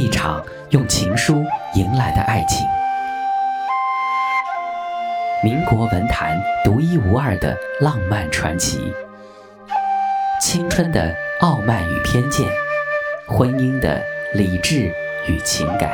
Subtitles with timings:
[0.00, 1.44] 一场用情书
[1.74, 2.66] 迎来的爱情。
[5.44, 8.94] 民国文坛独一无二的浪漫传奇，
[10.40, 12.48] 青春的傲慢与偏见，
[13.28, 14.02] 婚姻的
[14.32, 14.90] 理智
[15.28, 15.90] 与情感。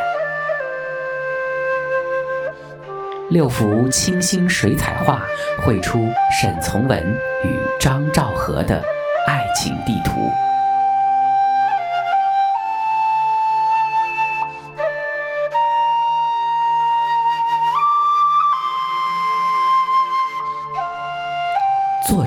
[3.31, 5.27] 六幅清新水彩画
[5.65, 6.09] 绘出
[6.41, 7.05] 沈从文
[7.43, 8.81] 与张兆和的
[9.27, 10.31] 爱情地图。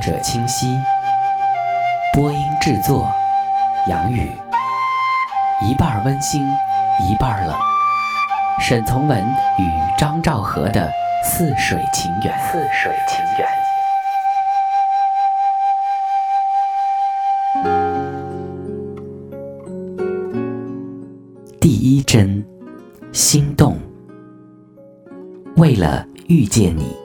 [0.10, 0.76] 者清晰，
[2.16, 3.14] 播音制作
[3.88, 4.32] 杨宇，
[5.62, 6.42] 一半温馨，
[7.08, 7.56] 一半冷。
[8.60, 9.24] 沈从文
[9.60, 10.92] 与张兆和的
[11.24, 12.36] 似水情缘。
[12.52, 13.48] 似水情缘。
[21.62, 22.44] 第一针，
[23.14, 23.78] 心动。
[25.58, 26.98] 为了遇见你，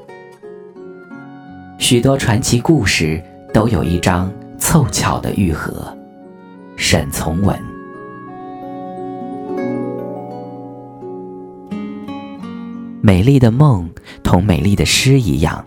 [1.86, 5.94] 许多传奇故事都有一张凑巧的愈合。
[6.76, 7.54] 沈从文。
[13.02, 13.86] 美丽的梦
[14.22, 15.62] 同美丽的诗一样，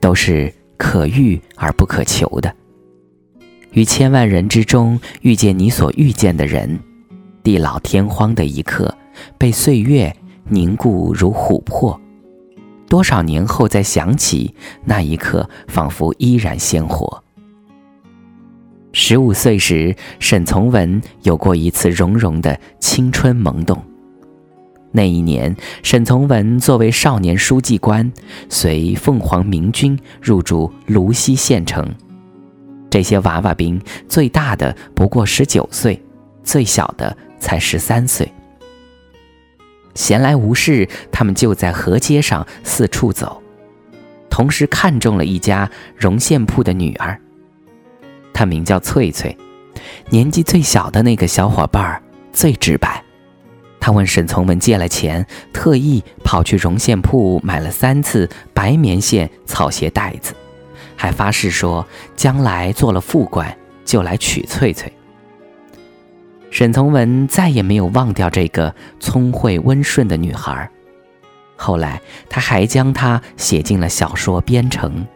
[0.00, 2.54] 都是可遇而不可求的。
[3.72, 6.78] 于千万人之中遇见你所遇见的人，
[7.42, 8.96] 地老天荒的一刻，
[9.36, 10.14] 被岁月
[10.48, 12.00] 凝固如琥珀。
[12.88, 17.22] 多少年后再想起那一刻，仿佛依然鲜活。
[18.92, 23.82] 十五岁时，沈从文有过一次融融的青春萌动。
[24.92, 28.10] 那一年，沈从文作为少年书记官，
[28.48, 31.86] 随凤凰明军入驻泸西县城。
[32.88, 36.02] 这些娃娃兵，最大的不过十九岁，
[36.42, 38.32] 最小的才十三岁。
[39.96, 43.42] 闲来无事，他们就在河街上四处走，
[44.30, 47.18] 同时看中了一家绒线铺的女儿。
[48.32, 49.36] 她名叫翠翠，
[50.10, 52.00] 年纪最小的那个小伙伴
[52.32, 53.02] 最直白。
[53.80, 60.34] 他问沈从文借了钱，特意跑去绒线铺买了三次白棉线草鞋带子，
[60.96, 61.86] 还发誓说
[62.16, 64.92] 将来做了副官就来娶翠翠。
[66.56, 70.70] 沈从文再也没有忘掉这个聪慧温顺的女孩，
[71.54, 72.00] 后来
[72.30, 75.06] 他还将她写进了小说《边城》。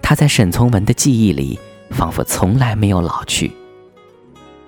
[0.00, 1.60] 她在沈从文的记忆里，
[1.90, 3.52] 仿佛从来没有老去。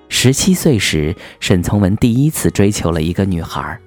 [0.09, 3.79] 十七岁时，沈从文第一次追求了一个女孩。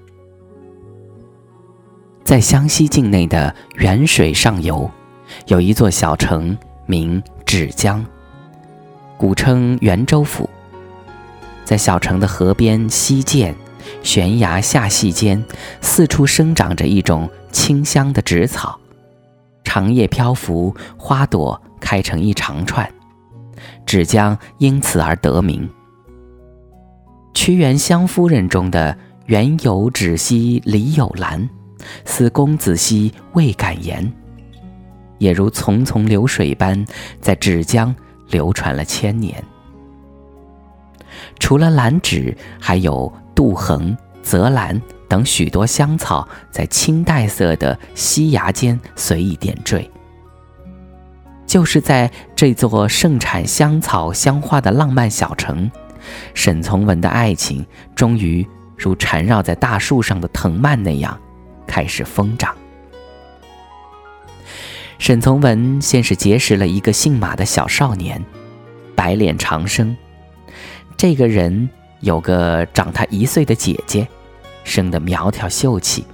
[2.24, 4.90] 在湘西境内的沅水上游，
[5.46, 8.04] 有一座小城名芷江，
[9.16, 10.50] 古称沅州府。
[11.64, 13.54] 在小城的河边溪涧、
[14.02, 15.42] 悬崖下隙间，
[15.80, 18.78] 四处生长着一种清香的芷草，
[19.64, 22.88] 长叶漂浮，花朵开成一长串，
[23.86, 25.68] 芷江因此而得名。
[27.32, 28.96] 屈原《湘夫人》中的
[29.26, 31.48] “原有芷兮篱有兰，
[32.04, 34.12] 思公子兮未敢言”，
[35.18, 36.84] 也如淙淙流水般
[37.20, 37.94] 在芷江
[38.28, 39.42] 流传了千年。
[41.38, 49.90] 除了兰芷，还有杜衡、泽兰等许多香草，在青黛色的溪崖间随意点缀。
[51.46, 55.70] 就是在这座盛产香草香花的浪漫小城。
[56.34, 57.64] 沈从文的爱情
[57.94, 58.46] 终于
[58.76, 61.18] 如缠绕在大树上的藤蔓那样
[61.66, 62.54] 开始疯长。
[64.98, 68.22] 沈从文先是结识了一个姓马的小少年，
[68.94, 69.96] 白脸长生。
[70.96, 71.68] 这个人
[72.00, 74.06] 有个长他一岁的姐姐，
[74.64, 76.04] 生得苗条秀气，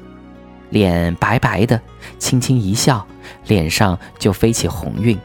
[0.71, 1.81] 脸白白的，
[2.19, 3.07] 轻轻一笑，
[3.47, 5.19] 脸上就飞起红晕，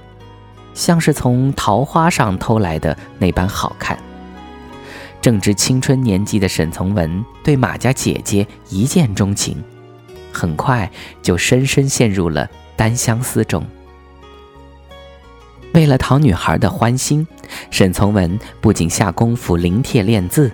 [0.73, 3.97] 像是从桃花上偷来的那般好看。
[5.21, 9.63] 正值青春年纪的沈从文对马家姐姐一见钟情，
[10.31, 10.91] 很快
[11.23, 13.65] 就深深陷入了单相思中。
[15.75, 17.27] 为了讨女孩的欢心，
[17.69, 20.49] 沈从文不仅下功夫临帖练字，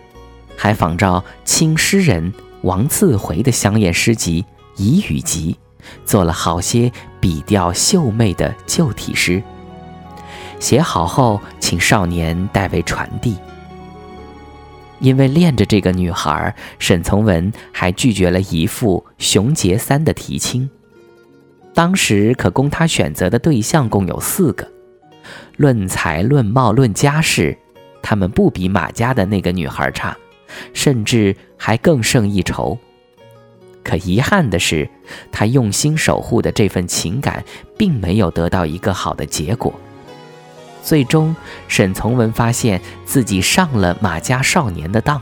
[0.57, 2.33] 还仿照清诗人
[2.63, 4.43] 王次回的香艳诗集
[4.81, 5.55] 《遗语集》，
[6.07, 9.43] 做了好些笔调秀媚的旧体诗。
[10.59, 13.37] 写好后，请少年代为传递。
[14.99, 20.67] 因为恋着这个女孩，沈从文还拒绝了姨父熊杰三的提亲。
[21.75, 24.67] 当时可供他选择的对象共有四个，
[25.57, 27.57] 论才、论貌、论家世，
[28.01, 30.15] 他们不比马家的那个女孩差，
[30.73, 32.77] 甚至还更胜一筹。
[33.83, 34.89] 可遗憾的是，
[35.31, 37.43] 他用心守护的这份情感，
[37.77, 39.73] 并没有得到一个好的结果。
[40.83, 41.35] 最终，
[41.67, 45.21] 沈从文发现自己上了马家少年的当。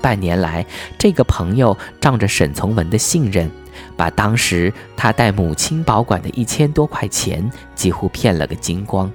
[0.00, 0.64] 半年来，
[0.98, 3.50] 这个朋友仗着沈从文的信任，
[3.96, 9.10] 把当时他带母亲保管的一千多块钱几乎骗了个精光。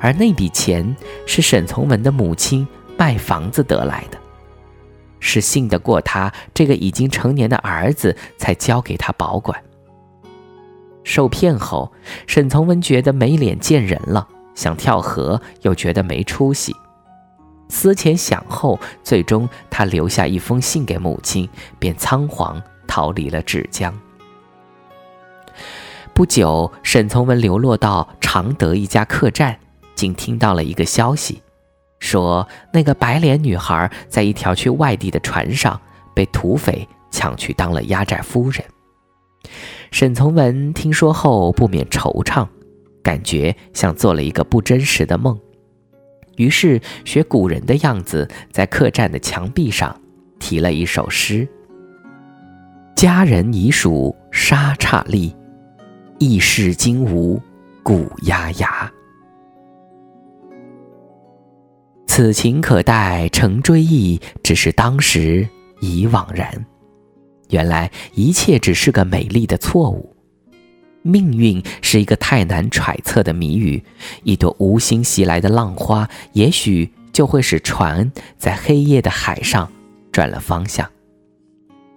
[0.00, 0.96] 而那笔钱
[1.26, 2.66] 是沈从文的母亲
[2.96, 4.18] 卖房子得来的，
[5.20, 9.62] 是信得过他这个已经成年的儿子才交给他保管。
[11.04, 11.92] 受骗后，
[12.26, 16.74] 沈从文觉得没脸见人了，想跳河，又觉得没出息。
[17.70, 21.48] 思前想后，最终他留下一封信给母亲，
[21.78, 23.96] 便仓皇逃离了芷江。
[26.12, 29.56] 不久，沈从文流落到常德一家客栈，
[29.94, 31.40] 竟听到了一个消息，
[32.00, 35.80] 说那个白脸女孩在一条去外地的船上
[36.14, 38.64] 被土匪抢去当了压寨夫人。
[39.92, 42.48] 沈从文听说后不免惆怅，
[43.00, 45.38] 感觉像做了一个不真实的梦，
[46.36, 50.00] 于是学古人的样子，在客栈的墙壁上
[50.40, 51.48] 题了一首诗
[52.98, 55.32] ：“佳人已属沙刹利，
[56.18, 57.40] 异世今无
[57.80, 58.92] 古丫丫。
[62.08, 65.48] 此情可待成追忆，只是当时
[65.80, 66.66] 已惘然。”
[67.50, 70.16] 原来一切只是个美丽的错误，
[71.02, 73.80] 命运是一个太难揣测的谜语。
[74.24, 79.70] 一朵无心袭来的浪花，也许就会使船在黑夜的海上
[80.10, 80.90] 转了方向。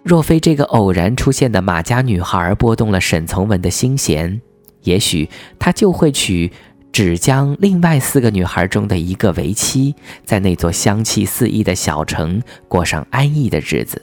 [0.02, 4.40] 若非这个偶然出现的马家女孩拨动了沈从文的心弦，
[4.82, 5.28] 也许
[5.58, 6.50] 他就会娶
[6.92, 9.94] 芷江另外四个女孩中的一个为妻，
[10.24, 14.02] 在那座香气四溢的小城过上安逸的日子。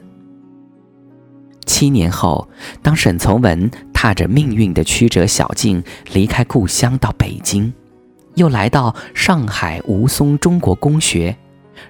[1.66, 2.48] 七年后，
[2.82, 7.72] 当沈从文踏着命运的曲折小径离开故乡到北京，
[8.36, 11.36] 又来到上海吴淞中国公学，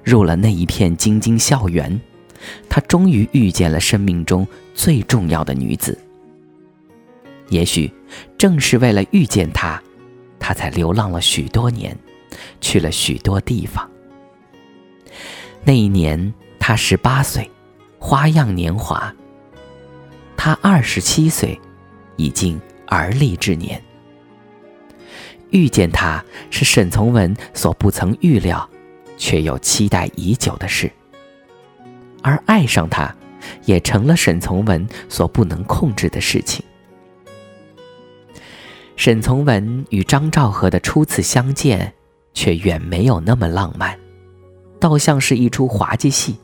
[0.03, 2.01] 入了那一片京津校园，
[2.69, 5.97] 他终于遇见了生命中最重要的女子。
[7.49, 7.91] 也许
[8.37, 9.81] 正是为了遇见她，
[10.39, 11.97] 他才流浪了许多年，
[12.61, 13.89] 去了许多地方。
[15.63, 17.49] 那一年他十八岁，
[17.97, 19.13] 花样年华。
[20.37, 21.59] 他二十七岁，
[22.15, 23.81] 已经而立之年。
[25.49, 28.69] 遇见他是沈从文所不曾预料，
[29.17, 30.87] 却又期待已久的事；
[32.21, 33.13] 而爱上他，
[33.65, 36.63] 也成了沈从文所不能控制的事情。
[38.95, 41.93] 沈从文与张兆和的初次相见，
[42.33, 43.97] 却远没有那么浪漫，
[44.79, 46.37] 倒像是一出滑稽戏。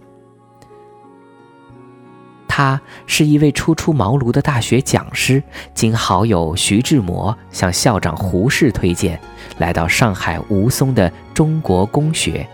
[2.47, 5.43] 他是一位初出茅庐的大学讲师，
[5.73, 9.19] 经好友徐志摩向校长胡适推荐，
[9.57, 12.47] 来到上海吴淞的中国公学，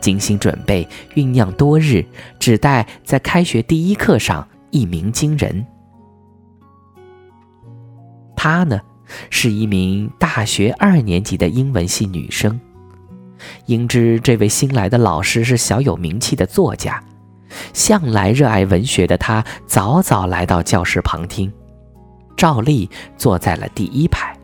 [0.00, 2.04] 精心准备酝酿多日，
[2.38, 5.66] 只待在开学第一课上一鸣惊人。
[8.36, 8.80] 她呢，
[9.30, 12.60] 是一名大学二年级的英文系女生，
[13.66, 17.02] 应知这位新来的老师是小有名气的作家。
[17.72, 21.50] 向来热爱文学的他，早早来到教室旁听，
[22.36, 24.35] 照例坐在了第一排。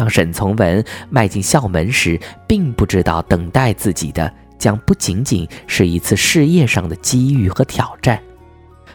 [0.00, 8.18] 当沈从文迈进校门时，并不知道等待自己的将不仅仅是一次事业上的机遇和挑战，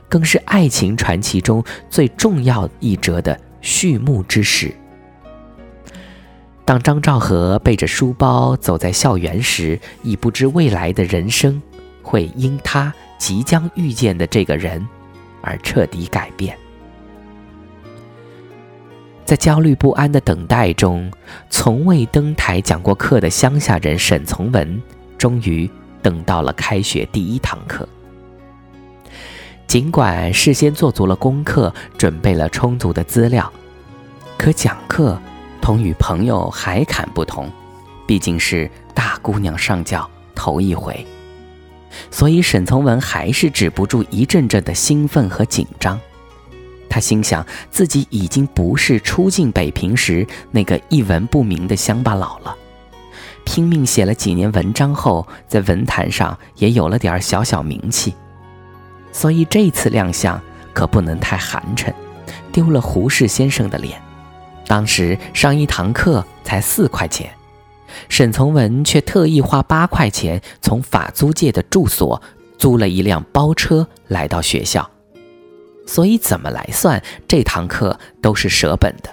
[0.10, 4.74] 更是爱情传奇中最重要一折的序幕之时。
[6.66, 11.62] 当张兆和背着书包走在校园时，已不知未来的人生。
[12.02, 14.84] 会因他即将遇见的这个人
[15.42, 16.58] 而彻底改变。
[19.26, 21.12] 在焦虑不安的等待中，
[21.50, 24.80] 从未登台讲过课的乡下人沈从文，
[25.18, 25.70] 终于
[26.04, 27.90] 等到了开学第一堂课。
[29.66, 33.52] 尽管事先做足了功课，准备了充足的资料，
[34.38, 35.20] 可讲课
[35.60, 37.52] 同与朋友海侃不同，
[38.06, 41.04] 毕竟是大姑娘上轿头一回。
[42.12, 46.00] 所以沈从文还是止不住一阵阵的兴奋和紧张。
[46.90, 52.56] 他心想自己已经不是初进北平时那个一文不名的乡巴佬了，
[53.44, 58.14] 拼命写了几年文章后，在文坛上也有了点小小名气。
[59.12, 60.42] 所以这次亮相
[60.74, 61.94] 可不能太寒碜，
[62.52, 64.02] 丢了胡适先生的脸。
[64.68, 67.30] 当时上一堂课才四块钱，
[68.10, 72.22] 沈从文却特意花八块钱从法租界的住所
[72.58, 74.90] 租了一辆包车来到学校，
[75.86, 79.10] 所以怎么来算，这堂课都是舍本的。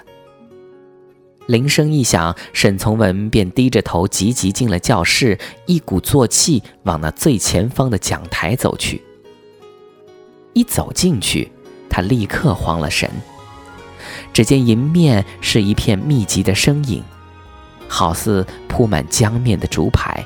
[1.47, 9.03] 铃声一响，沈从文便低着头急急进了教室，一鼓作气往那最前方的讲台走去。
[10.53, 11.51] 一走进去，
[11.89, 13.09] 他立刻慌了神。
[14.31, 17.03] 只见迎面是一片密集的身影，
[17.87, 20.25] 好似铺满江面的竹排，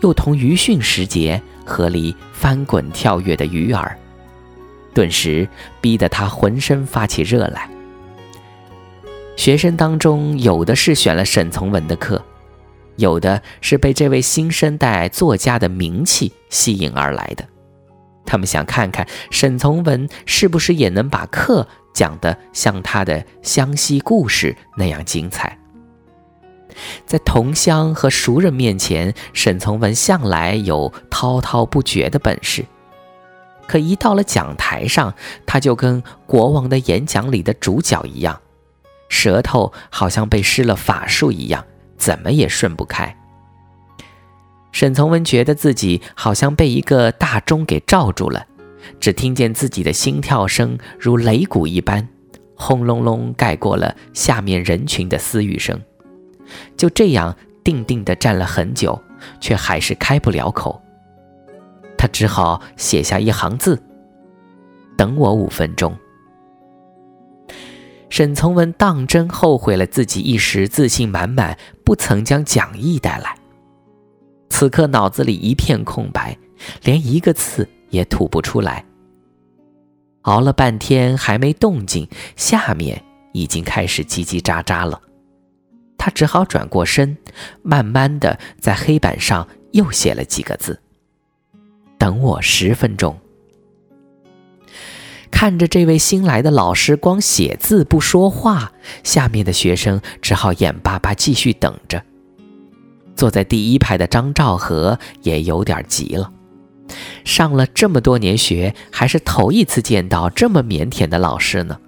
[0.00, 3.98] 又同鱼汛时节河里翻滚跳跃的鱼儿，
[4.94, 5.48] 顿时
[5.80, 7.68] 逼得他浑身发起热来。
[9.36, 12.22] 学生当中，有的是选了沈从文的课，
[12.96, 17.44] 有的是被这位新生代作家的名气吸引而来的。
[18.26, 25.58] 他们想看看沈从文是不是也能把课讲得像他的湘西故事那样精彩。
[27.04, 32.64] 在同乡和熟人面前，沈从文向来有滔滔不绝的本事，
[33.70, 35.14] 可一到了讲台上，
[35.46, 38.40] 他就跟国王的演讲里的主角一样，
[39.08, 41.64] 舌头好像被施了法术一样，
[41.96, 43.16] 怎么也顺不开。
[44.72, 48.44] 沈从文觉得自己好像被一个大钟给罩住了，
[48.98, 52.08] 只听见自己的心跳声如擂鼓一般，
[52.56, 55.80] 轰隆隆盖过了下面人群的私语声。
[56.76, 59.00] 就这样定定地站了很久，
[59.40, 60.82] 却还是开不了口。
[62.00, 63.78] 他只好写下一行字
[64.96, 65.94] ：“等我五分钟。”
[68.08, 73.36] 沈从文当真后悔了自己一时自信满满，不曾将讲义带来。
[74.48, 76.34] 此刻脑子里一片空白，
[76.84, 78.82] 连一个字也吐不出来。
[80.22, 83.04] 熬了半天还没动静，下面
[83.34, 84.98] 已经开始叽叽喳喳了。
[85.98, 87.18] 他只好转过身，
[87.62, 90.80] 慢慢的在黑板上又写了几个字
[92.00, 93.16] ：“等我十分钟。”
[95.30, 98.72] 看着这位新来的老师光写字不说话，
[99.04, 102.02] 下面的学生只好眼巴巴继续等着。
[103.14, 106.32] 坐在第一排的张兆和也有点急了，
[107.24, 111.78] 上了这么多年学，还是头一次见到这么腼腆的老师呢。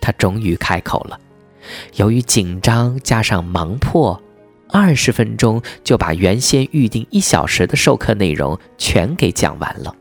[0.00, 1.20] 他终于开口了，
[1.94, 4.20] 由于紧张加上忙迫，
[4.72, 9.94] 二十分钟就把原先预定一小时的授课内容全给讲完了。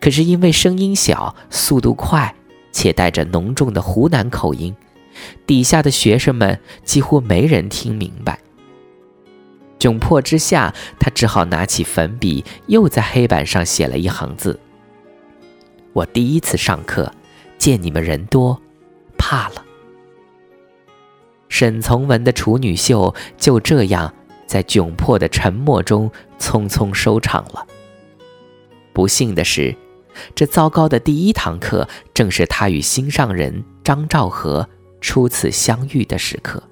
[0.00, 2.34] 可是因为声音小、速度快，
[2.72, 4.74] 且带着浓重的湖南口音，
[5.44, 8.38] 底下的学生们几乎没人听明白。
[9.78, 14.58] 窘迫之下，他只好拿起粉笔，又在黑板上写了一行字
[15.92, 17.12] ：“我第一次上课，
[17.58, 18.60] 见你们人多，
[19.18, 19.64] 怕了。”
[21.48, 24.12] 沈从文的处女秀就这样
[24.46, 27.66] 在窘迫的沉默中匆匆收场了。
[28.92, 29.74] 不幸的是，
[30.34, 34.68] 这糟糕的第一堂课正是他与心上人张兆和
[35.00, 36.62] 初次相遇的时刻。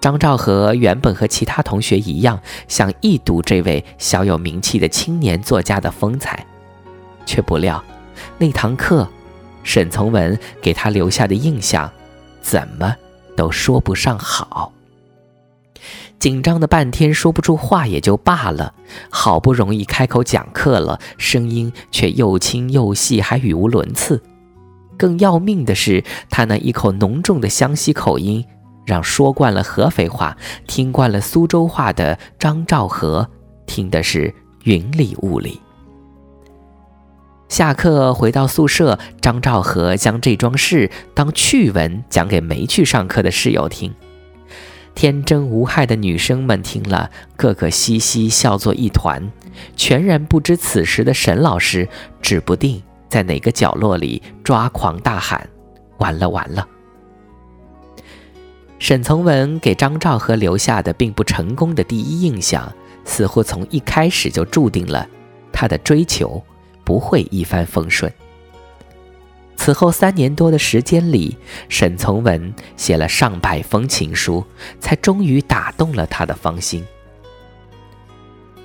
[0.00, 6.46] 张兆和原本和其他同学一样，想一睹这位小有名气的青年作家的风采，
[7.24, 7.82] 却不料
[8.36, 9.08] 那堂课，
[9.62, 11.90] 沈从文给他留下的印象，
[12.44, 12.94] 怎么
[13.34, 14.70] 都说不上好。
[16.18, 18.74] 紧张的半天说不出话也就罢了，
[19.08, 24.22] 好不容易开口讲课了，声音却又轻又细，还语无伦次。
[24.98, 28.44] 更要命的是，他那一口浓重的湘西口音。
[28.86, 30.36] 让说惯了合肥话、
[30.66, 33.26] 听惯了苏州话的张兆和
[33.64, 34.34] 听的是
[34.64, 35.58] 云里雾里。
[37.48, 43.94] 下课回到宿舍，张兆和将这桩事当趣闻讲给没去上课的室友听。
[44.94, 49.30] 天真无害的女生们听了，个个嘻嘻笑作一团，
[49.76, 51.88] 全然不知此时的沈老师
[52.22, 55.48] 指不定在哪个角落里抓狂大喊
[55.98, 56.66] ：“完了完了！”
[58.80, 62.72] 沈从文给张兆和留下的并不成功的第一印象，
[63.04, 65.06] 似乎从一开始就注定了
[65.52, 66.42] 他的追求
[66.84, 68.12] 不会一帆风顺。
[69.56, 71.38] 此后三年多的时间里，
[71.68, 74.44] 沈从文写了上百封情书，
[74.80, 76.84] 才终于打动了他的芳心。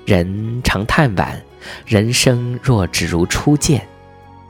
[0.04, 1.40] 人常叹惋，
[1.86, 3.86] 人生若只如初见，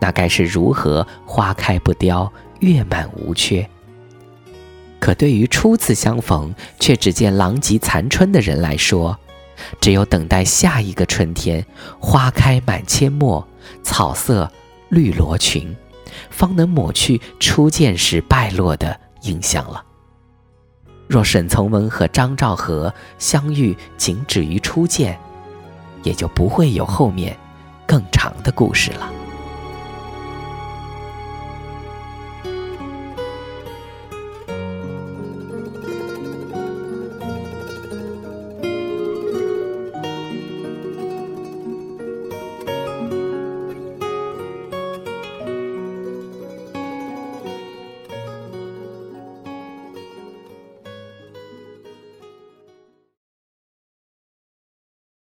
[0.01, 3.69] 那该是如何花开不凋，月满无缺？
[4.99, 9.17] 可对于初次相逢却只见狼藉残春的人来说，
[9.81, 11.65] 只有等待下一个春天，
[11.99, 13.47] 花开满阡陌，
[13.83, 14.51] 草色
[14.89, 15.77] 绿罗裙，
[16.31, 19.85] 方能抹去初见时败落的印象了。
[21.09, 25.19] 若沈从文和张兆和相遇仅止于初见，
[26.03, 27.37] 也就不会有后面
[27.87, 29.20] 更长的故事了。